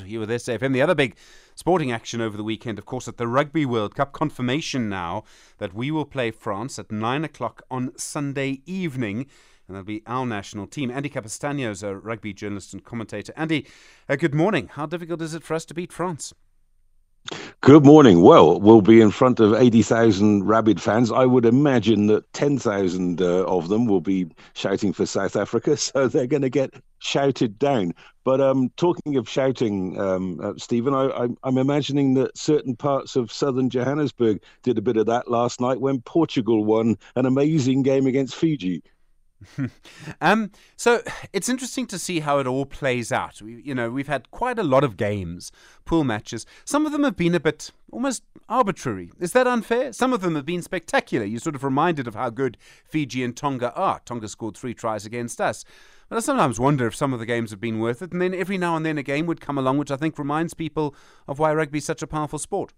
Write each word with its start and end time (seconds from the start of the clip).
here 0.00 0.20
with 0.20 0.30
SAFM. 0.30 0.72
The 0.72 0.80
other 0.80 0.94
big 0.94 1.16
sporting 1.54 1.92
action 1.92 2.22
over 2.22 2.36
the 2.36 2.42
weekend, 2.42 2.78
of 2.78 2.86
course, 2.86 3.08
at 3.08 3.18
the 3.18 3.28
Rugby 3.28 3.66
World 3.66 3.94
Cup. 3.94 4.12
Confirmation 4.12 4.88
now 4.88 5.22
that 5.58 5.74
we 5.74 5.90
will 5.90 6.06
play 6.06 6.30
France 6.30 6.78
at 6.78 6.90
9 6.90 7.24
o'clock 7.24 7.62
on 7.70 7.92
Sunday 7.98 8.62
evening. 8.64 9.26
And 9.68 9.76
that'll 9.76 9.84
be 9.84 10.02
our 10.06 10.24
national 10.24 10.66
team. 10.66 10.90
Andy 10.90 11.10
Capostagno 11.10 11.70
is 11.70 11.82
a 11.82 11.94
rugby 11.94 12.32
journalist 12.32 12.72
and 12.72 12.82
commentator. 12.82 13.34
Andy, 13.36 13.66
uh, 14.08 14.16
good 14.16 14.34
morning. 14.34 14.70
How 14.72 14.86
difficult 14.86 15.20
is 15.20 15.34
it 15.34 15.42
for 15.42 15.52
us 15.52 15.66
to 15.66 15.74
beat 15.74 15.92
France? 15.92 16.32
Good 17.60 17.86
morning. 17.86 18.22
Well, 18.22 18.58
we'll 18.58 18.82
be 18.82 19.00
in 19.00 19.12
front 19.12 19.38
of 19.38 19.54
80,000 19.54 20.44
rabid 20.44 20.82
fans. 20.82 21.12
I 21.12 21.24
would 21.24 21.46
imagine 21.46 22.08
that 22.08 22.30
10,000 22.32 23.22
uh, 23.22 23.44
of 23.44 23.68
them 23.68 23.86
will 23.86 24.00
be 24.00 24.26
shouting 24.54 24.92
for 24.92 25.06
South 25.06 25.36
Africa, 25.36 25.76
so 25.76 26.08
they're 26.08 26.26
going 26.26 26.42
to 26.42 26.50
get 26.50 26.74
shouted 26.98 27.60
down. 27.60 27.94
But 28.24 28.40
um, 28.40 28.70
talking 28.76 29.16
of 29.16 29.28
shouting, 29.28 29.98
um, 30.00 30.40
uh, 30.42 30.54
Stephen, 30.56 30.94
I, 30.94 31.28
am 31.44 31.58
imagining 31.58 32.14
that 32.14 32.36
certain 32.36 32.74
parts 32.74 33.14
of 33.14 33.30
southern 33.30 33.70
Johannesburg 33.70 34.42
did 34.64 34.78
a 34.78 34.82
bit 34.82 34.96
of 34.96 35.06
that 35.06 35.30
last 35.30 35.60
night 35.60 35.80
when 35.80 36.00
Portugal 36.00 36.64
won 36.64 36.96
an 37.14 37.26
amazing 37.26 37.82
game 37.82 38.06
against 38.06 38.34
Fiji. 38.34 38.82
um, 40.20 40.50
so 40.76 41.02
it's 41.32 41.48
interesting 41.48 41.86
to 41.86 41.98
see 41.98 42.20
how 42.20 42.38
it 42.38 42.46
all 42.46 42.66
plays 42.66 43.12
out. 43.12 43.40
We, 43.40 43.62
you 43.62 43.74
know, 43.74 43.90
we've 43.90 44.08
had 44.08 44.30
quite 44.30 44.58
a 44.58 44.62
lot 44.62 44.84
of 44.84 44.96
games, 44.96 45.52
pool 45.84 46.04
matches. 46.04 46.46
Some 46.64 46.86
of 46.86 46.92
them 46.92 47.04
have 47.04 47.16
been 47.16 47.34
a 47.34 47.40
bit 47.40 47.70
almost 47.90 48.22
arbitrary. 48.48 49.10
Is 49.20 49.32
that 49.32 49.46
unfair? 49.46 49.92
Some 49.92 50.12
of 50.12 50.20
them 50.20 50.34
have 50.34 50.46
been 50.46 50.62
spectacular. 50.62 51.24
You're 51.24 51.40
sort 51.40 51.54
of 51.54 51.64
reminded 51.64 52.06
of 52.06 52.14
how 52.14 52.30
good 52.30 52.56
Fiji 52.84 53.22
and 53.22 53.36
Tonga 53.36 53.72
are. 53.74 54.00
Tonga 54.04 54.28
scored 54.28 54.56
three 54.56 54.74
tries 54.74 55.06
against 55.06 55.40
us. 55.40 55.64
But 56.08 56.16
I 56.16 56.20
sometimes 56.20 56.60
wonder 56.60 56.86
if 56.86 56.94
some 56.94 57.12
of 57.12 57.20
the 57.20 57.26
games 57.26 57.50
have 57.50 57.60
been 57.60 57.78
worth 57.78 58.02
it. 58.02 58.12
And 58.12 58.20
then 58.20 58.34
every 58.34 58.58
now 58.58 58.76
and 58.76 58.84
then 58.84 58.98
a 58.98 59.02
game 59.02 59.26
would 59.26 59.40
come 59.40 59.58
along, 59.58 59.78
which 59.78 59.90
I 59.90 59.96
think 59.96 60.18
reminds 60.18 60.54
people 60.54 60.94
of 61.26 61.38
why 61.38 61.54
rugby 61.54 61.78
is 61.78 61.84
such 61.84 62.02
a 62.02 62.06
powerful 62.06 62.38
sport. 62.38 62.72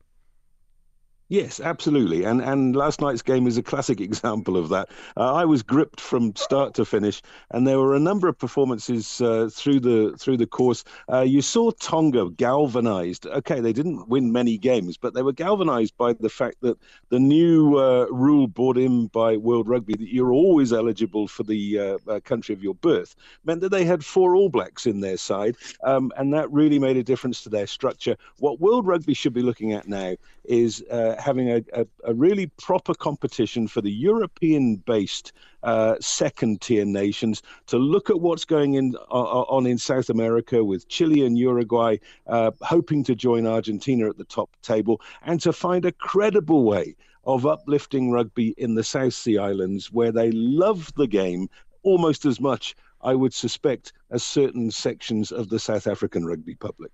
Yes, 1.29 1.59
absolutely. 1.59 2.25
And 2.25 2.43
and 2.43 2.77
last 2.77 3.01
night's 3.01 3.23
game 3.23 3.47
is 3.47 3.57
a 3.57 3.63
classic 3.63 4.01
example 4.09 4.57
of 4.59 4.69
that. 4.69 4.91
Uh, 5.17 5.33
I 5.33 5.47
was 5.47 5.63
gripped 5.63 6.01
from 6.01 6.37
start 6.37 6.75
to 6.75 6.85
finish, 6.85 7.23
and 7.51 7.67
there 7.67 7.79
were 7.79 7.95
a 7.95 8.01
number 8.01 8.29
of 8.29 8.39
performances 8.39 9.21
uh, 9.23 9.49
through 9.51 9.81
the 9.81 10.17
through 10.19 10.37
the 10.37 10.47
course. 10.47 10.85
Uh, 11.11 11.23
you 11.23 11.41
saw 11.41 11.71
Tonga 11.73 12.29
galvanized. 12.31 13.27
Okay, 13.27 13.61
they 13.61 13.73
didn't 13.73 14.07
win 14.09 14.33
many 14.33 14.59
games, 14.59 14.99
but 14.99 15.15
they 15.15 15.23
were 15.23 15.33
galvanized 15.33 15.97
by 15.97 16.13
the 16.13 16.29
fact 16.29 16.61
that 16.61 16.79
the 17.09 17.19
new 17.19 17.79
uh, 17.79 18.07
rule 18.11 18.47
brought 18.47 18.77
in 18.77 19.07
by 19.07 19.39
World 19.39 19.67
Rugby 19.67 19.95
that 19.95 20.13
you're 20.13 20.33
always 20.33 20.73
eligible 20.75 21.27
for 21.27 21.43
the 21.43 21.79
uh, 21.79 21.99
uh, 22.07 22.21
country 22.21 22.53
of 22.55 22.63
your 22.63 22.75
birth 22.75 23.17
meant 23.45 23.63
that 23.63 23.71
they 23.71 23.85
had 23.87 24.05
four 24.05 24.37
All 24.37 24.51
Blacks 24.51 24.85
in 24.87 25.01
their 25.01 25.17
side, 25.17 25.57
um, 25.85 26.13
and 26.19 26.35
that 26.35 26.51
really 26.53 26.79
made 26.79 26.99
a 26.99 27.03
difference 27.03 27.43
to 27.45 27.49
their 27.49 27.67
structure. 27.67 28.17
What 28.41 28.61
World 28.61 28.87
Rugby 28.87 29.15
should 29.15 29.33
be 29.33 29.43
looking 29.43 29.73
at 29.73 29.89
now 29.89 30.17
is 30.45 30.85
having 31.19 31.51
a, 31.51 31.63
a, 31.73 31.87
a, 32.05 32.15
really 32.15 32.47
proper 32.59 32.95
competition 32.95 33.67
for 33.69 33.81
the 33.81 33.91
European 33.91 34.77
based 34.77 35.33
uh, 35.63 35.97
second 36.01 36.61
tier 36.61 36.85
nations 36.85 37.43
to 37.67 37.79
look 37.79 38.11
at 38.11 38.21
what's 38.21 38.45
going 38.45 38.75
in, 38.75 38.97
uh, 39.11 39.43
on 39.43 39.67
in 39.67 39.79
South 39.79 40.11
America 40.11 40.65
with 40.65 40.89
Chile 40.89 41.25
and 41.25 41.39
Uruguay 41.39 41.97
uh, 42.27 42.51
hoping 42.63 43.05
to 43.05 43.15
join 43.15 43.47
Argentina 43.47 44.09
at 44.09 44.19
the 44.19 44.25
top 44.25 44.51
table 44.63 45.01
and 45.23 45.41
to 45.41 45.53
find 45.53 45.85
a 45.85 45.93
credible 45.93 46.65
way 46.65 46.97
of 47.25 47.47
uplifting 47.47 48.11
rugby 48.11 48.55
in 48.59 48.75
the 48.75 48.85
South 48.85 49.15
Sea 49.15 49.39
Islands 49.39 49.91
where 49.91 50.13
they 50.13 50.31
love 50.33 50.93
the 50.97 51.07
game 51.07 51.49
almost 51.83 52.25
as 52.25 52.41
much, 52.41 52.75
I 53.01 53.15
would 53.15 53.35
suspect, 53.35 53.93
as 54.11 54.25
certain 54.25 54.71
sections 54.71 55.33
of 55.33 55.49
the 55.49 55.59
South 55.59 55.87
African 55.87 56.25
rugby 56.25 56.55
public. 56.55 56.93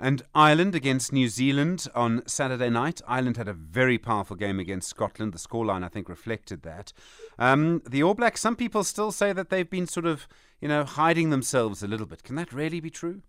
And 0.00 0.22
Ireland 0.34 0.74
against 0.76 1.12
New 1.12 1.28
Zealand 1.28 1.88
on 1.94 2.22
Saturday 2.26 2.70
night. 2.70 3.00
Ireland 3.06 3.36
had 3.36 3.48
a 3.48 3.52
very 3.52 3.98
powerful 3.98 4.36
game 4.36 4.60
against 4.60 4.88
Scotland. 4.88 5.32
The 5.32 5.38
scoreline, 5.38 5.84
I 5.84 5.88
think, 5.88 6.08
reflected 6.08 6.62
that. 6.62 6.92
Um, 7.38 7.82
the 7.88 8.02
All 8.02 8.14
Blacks, 8.14 8.40
some 8.40 8.54
people 8.54 8.84
still 8.84 9.10
say 9.10 9.32
that 9.32 9.50
they've 9.50 9.68
been 9.68 9.88
sort 9.88 10.06
of, 10.06 10.28
you 10.60 10.68
know, 10.68 10.84
hiding 10.84 11.30
themselves 11.30 11.82
a 11.82 11.88
little 11.88 12.06
bit. 12.06 12.22
Can 12.22 12.36
that 12.36 12.52
really 12.52 12.78
be 12.78 12.90
true? 12.90 13.22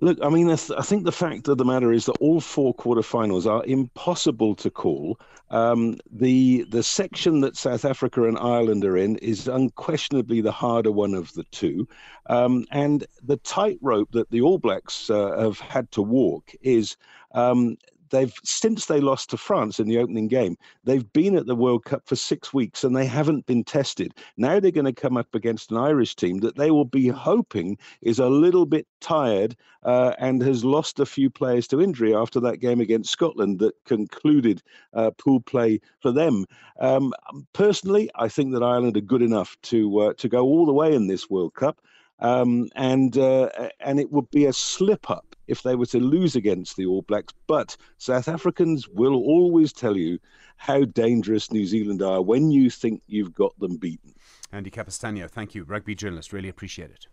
Look, 0.00 0.18
I 0.22 0.28
mean, 0.28 0.50
I 0.50 0.56
think 0.56 1.04
the 1.04 1.12
fact 1.12 1.48
of 1.48 1.56
the 1.56 1.64
matter 1.64 1.92
is 1.92 2.06
that 2.06 2.12
all 2.14 2.40
four 2.40 2.74
quarterfinals 2.74 3.46
are 3.50 3.64
impossible 3.64 4.54
to 4.56 4.70
call. 4.70 5.18
Um, 5.50 5.98
the 6.10 6.64
the 6.68 6.82
section 6.82 7.40
that 7.40 7.56
South 7.56 7.84
Africa 7.84 8.24
and 8.24 8.36
Ireland 8.36 8.84
are 8.84 8.96
in 8.96 9.16
is 9.18 9.46
unquestionably 9.46 10.40
the 10.40 10.52
harder 10.52 10.90
one 10.90 11.14
of 11.14 11.32
the 11.34 11.44
two, 11.44 11.86
um, 12.26 12.66
and 12.72 13.06
the 13.22 13.36
tightrope 13.38 14.10
that 14.12 14.30
the 14.30 14.40
All 14.40 14.58
Blacks 14.58 15.10
uh, 15.10 15.38
have 15.38 15.60
had 15.60 15.90
to 15.92 16.02
walk 16.02 16.50
is 16.60 16.96
um, 17.32 17.76
they've 18.14 18.34
since 18.44 18.86
they 18.86 19.00
lost 19.00 19.30
to 19.30 19.36
France 19.36 19.80
in 19.80 19.88
the 19.88 19.98
opening 19.98 20.28
game, 20.28 20.56
they've 20.84 21.12
been 21.12 21.36
at 21.36 21.46
the 21.46 21.56
World 21.56 21.84
Cup 21.84 22.06
for 22.06 22.16
six 22.16 22.54
weeks 22.54 22.84
and 22.84 22.96
they 22.96 23.06
haven't 23.06 23.46
been 23.46 23.64
tested. 23.64 24.14
Now 24.36 24.60
they're 24.60 24.70
going 24.70 24.84
to 24.84 24.92
come 24.92 25.16
up 25.16 25.34
against 25.34 25.70
an 25.70 25.78
Irish 25.78 26.14
team 26.14 26.38
that 26.38 26.56
they 26.56 26.70
will 26.70 26.84
be 26.84 27.08
hoping 27.08 27.76
is 28.02 28.18
a 28.18 28.28
little 28.28 28.66
bit 28.66 28.86
tired 29.00 29.56
uh, 29.82 30.14
and 30.18 30.40
has 30.42 30.64
lost 30.64 31.00
a 31.00 31.06
few 31.06 31.28
players 31.28 31.66
to 31.68 31.80
injury 31.80 32.14
after 32.14 32.40
that 32.40 32.60
game 32.60 32.80
against 32.80 33.10
Scotland 33.10 33.58
that 33.58 33.74
concluded 33.84 34.62
uh, 34.92 35.10
pool 35.18 35.40
play 35.40 35.80
for 36.00 36.12
them. 36.12 36.46
Um, 36.78 37.12
personally, 37.52 38.10
I 38.14 38.28
think 38.28 38.52
that 38.52 38.62
Ireland 38.62 38.96
are 38.96 39.02
good 39.02 39.22
enough 39.22 39.56
to 39.62 39.98
uh, 39.98 40.12
to 40.14 40.28
go 40.28 40.42
all 40.42 40.66
the 40.66 40.72
way 40.72 40.94
in 40.94 41.08
this 41.08 41.28
World 41.28 41.54
Cup. 41.54 41.80
Um, 42.20 42.68
and 42.76 43.18
uh, 43.18 43.48
and 43.80 43.98
it 43.98 44.12
would 44.12 44.30
be 44.30 44.46
a 44.46 44.52
slip 44.52 45.10
up 45.10 45.33
if 45.46 45.62
they 45.62 45.74
were 45.74 45.86
to 45.86 46.00
lose 46.00 46.36
against 46.36 46.76
the 46.76 46.86
All 46.86 47.02
Blacks. 47.02 47.32
But 47.46 47.76
South 47.98 48.28
Africans 48.28 48.88
will 48.88 49.16
always 49.16 49.72
tell 49.72 49.96
you 49.96 50.18
how 50.56 50.84
dangerous 50.84 51.52
New 51.52 51.66
Zealand 51.66 52.02
are 52.02 52.22
when 52.22 52.50
you 52.50 52.70
think 52.70 53.02
you've 53.06 53.34
got 53.34 53.58
them 53.58 53.76
beaten. 53.76 54.14
Andy 54.52 54.70
Capostagno, 54.70 55.28
thank 55.28 55.54
you, 55.54 55.64
rugby 55.64 55.94
journalist. 55.94 56.32
Really 56.32 56.48
appreciate 56.48 56.90
it. 56.90 57.06